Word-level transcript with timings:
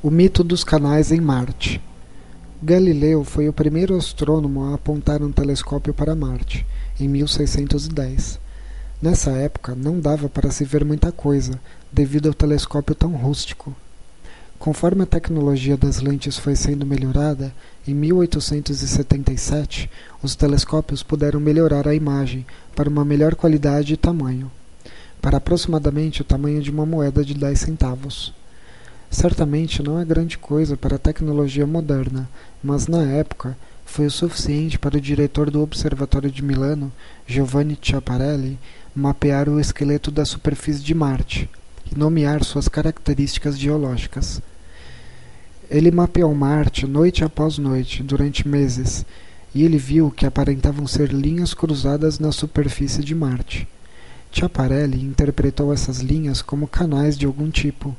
O 0.00 0.12
mito 0.12 0.44
dos 0.44 0.62
canais 0.62 1.10
em 1.10 1.20
Marte. 1.20 1.80
Galileu 2.62 3.24
foi 3.24 3.48
o 3.48 3.52
primeiro 3.52 3.96
astrônomo 3.96 4.62
a 4.66 4.74
apontar 4.74 5.20
um 5.24 5.32
telescópio 5.32 5.92
para 5.92 6.14
Marte, 6.14 6.64
em 7.00 7.08
1610. 7.08 8.38
Nessa 9.02 9.32
época 9.32 9.74
não 9.74 9.98
dava 9.98 10.28
para 10.28 10.52
se 10.52 10.64
ver 10.64 10.84
muita 10.84 11.10
coisa, 11.10 11.58
devido 11.90 12.28
ao 12.28 12.32
telescópio 12.34 12.94
tão 12.94 13.10
rústico. 13.10 13.74
Conforme 14.56 15.02
a 15.02 15.06
tecnologia 15.06 15.76
das 15.76 16.00
lentes 16.00 16.38
foi 16.38 16.54
sendo 16.54 16.86
melhorada, 16.86 17.52
em 17.84 17.92
1877 17.92 19.90
os 20.22 20.36
telescópios 20.36 21.02
puderam 21.02 21.40
melhorar 21.40 21.88
a 21.88 21.94
imagem 21.94 22.46
para 22.72 22.88
uma 22.88 23.04
melhor 23.04 23.34
qualidade 23.34 23.94
e 23.94 23.96
tamanho, 23.96 24.48
para 25.20 25.38
aproximadamente 25.38 26.22
o 26.22 26.24
tamanho 26.24 26.62
de 26.62 26.70
uma 26.70 26.86
moeda 26.86 27.24
de 27.24 27.34
10 27.34 27.58
centavos. 27.58 28.32
Certamente 29.10 29.82
não 29.82 29.98
é 29.98 30.04
grande 30.04 30.36
coisa 30.36 30.76
para 30.76 30.96
a 30.96 30.98
tecnologia 30.98 31.66
moderna, 31.66 32.28
mas 32.62 32.86
na 32.86 33.02
época 33.02 33.56
foi 33.84 34.06
o 34.06 34.10
suficiente 34.10 34.78
para 34.78 34.98
o 34.98 35.00
diretor 35.00 35.50
do 35.50 35.62
Observatório 35.62 36.30
de 36.30 36.42
Milano, 36.42 36.92
Giovanni 37.26 37.76
Schiaparelli, 37.80 38.58
mapear 38.94 39.48
o 39.48 39.58
esqueleto 39.58 40.10
da 40.10 40.24
superfície 40.24 40.82
de 40.82 40.94
Marte 40.94 41.48
e 41.90 41.98
nomear 41.98 42.44
suas 42.44 42.68
características 42.68 43.58
geológicas. 43.58 44.42
Ele 45.70 45.90
mapeou 45.90 46.34
Marte 46.34 46.86
noite 46.86 47.24
após 47.24 47.56
noite, 47.56 48.02
durante 48.02 48.46
meses, 48.46 49.06
e 49.54 49.64
ele 49.64 49.78
viu 49.78 50.10
que 50.10 50.26
aparentavam 50.26 50.86
ser 50.86 51.10
linhas 51.10 51.54
cruzadas 51.54 52.18
na 52.18 52.30
superfície 52.30 53.02
de 53.02 53.14
Marte. 53.14 53.66
Schiaparelli 54.30 55.02
interpretou 55.02 55.72
essas 55.72 56.00
linhas 56.00 56.42
como 56.42 56.68
canais 56.68 57.16
de 57.16 57.24
algum 57.24 57.50
tipo. 57.50 57.96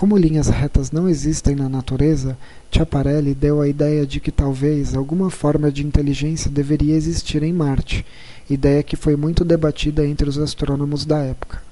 Como 0.00 0.16
linhas 0.16 0.48
retas 0.48 0.90
não 0.90 1.06
existem 1.06 1.54
na 1.54 1.68
natureza, 1.68 2.34
Schiaparelli 2.72 3.34
deu 3.34 3.60
a 3.60 3.68
ideia 3.68 4.06
de 4.06 4.18
que 4.18 4.32
talvez 4.32 4.94
alguma 4.94 5.28
forma 5.28 5.70
de 5.70 5.86
inteligência 5.86 6.50
deveria 6.50 6.96
existir 6.96 7.42
em 7.42 7.52
Marte, 7.52 8.06
ideia 8.48 8.82
que 8.82 8.96
foi 8.96 9.14
muito 9.14 9.44
debatida 9.44 10.06
entre 10.06 10.26
os 10.26 10.38
astrônomos 10.38 11.04
da 11.04 11.18
época. 11.18 11.62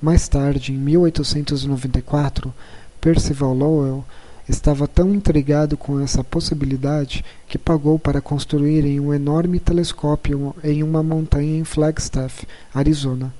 Mais 0.00 0.28
tarde, 0.28 0.72
em 0.72 0.76
1894, 0.76 2.54
Percival 3.00 3.52
Lowell 3.52 4.04
estava 4.48 4.86
tão 4.86 5.12
intrigado 5.12 5.76
com 5.76 5.98
essa 5.98 6.22
possibilidade 6.22 7.24
que 7.48 7.58
pagou 7.58 7.98
para 7.98 8.20
construírem 8.20 9.00
um 9.00 9.12
enorme 9.12 9.58
telescópio 9.58 10.54
em 10.62 10.84
uma 10.84 11.02
montanha 11.02 11.58
em 11.58 11.64
Flagstaff, 11.64 12.46
Arizona. 12.72 13.34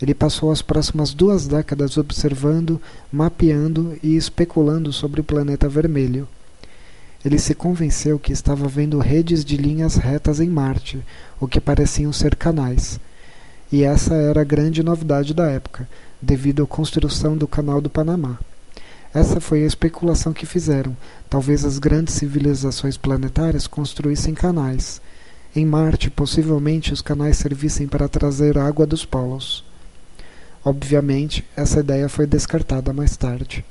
Ele 0.00 0.14
passou 0.14 0.52
as 0.52 0.60
próximas 0.60 1.14
duas 1.14 1.46
décadas 1.46 1.96
observando, 1.96 2.80
mapeando 3.10 3.98
e 4.02 4.16
especulando 4.16 4.92
sobre 4.92 5.20
o 5.20 5.24
planeta 5.24 5.68
vermelho. 5.68 6.28
Ele 7.24 7.38
se 7.38 7.54
convenceu 7.54 8.18
que 8.18 8.32
estava 8.32 8.68
vendo 8.68 8.98
redes 8.98 9.44
de 9.44 9.56
linhas 9.56 9.96
retas 9.96 10.38
em 10.38 10.48
Marte, 10.48 11.02
o 11.40 11.48
que 11.48 11.60
pareciam 11.60 12.12
ser 12.12 12.36
canais. 12.36 13.00
E 13.72 13.82
essa 13.82 14.14
era 14.14 14.42
a 14.42 14.44
grande 14.44 14.82
novidade 14.82 15.34
da 15.34 15.46
época, 15.50 15.88
devido 16.22 16.62
à 16.62 16.66
construção 16.66 17.36
do 17.36 17.48
Canal 17.48 17.80
do 17.80 17.90
Panamá. 17.90 18.38
Essa 19.12 19.40
foi 19.40 19.64
a 19.64 19.66
especulação 19.66 20.32
que 20.32 20.46
fizeram. 20.46 20.96
Talvez 21.28 21.64
as 21.64 21.78
grandes 21.78 22.14
civilizações 22.14 22.96
planetárias 22.96 23.66
construíssem 23.66 24.34
canais. 24.34 25.00
Em 25.54 25.64
Marte, 25.64 26.10
possivelmente 26.10 26.92
os 26.92 27.00
canais 27.02 27.38
servissem 27.38 27.88
para 27.88 28.08
trazer 28.08 28.58
água 28.58 28.86
dos 28.86 29.04
polos. 29.04 29.64
Obviamente, 30.66 31.44
essa 31.56 31.78
ideia 31.78 32.08
foi 32.08 32.26
descartada 32.26 32.92
mais 32.92 33.16
tarde. 33.16 33.64